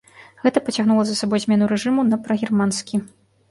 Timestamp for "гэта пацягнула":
0.45-1.03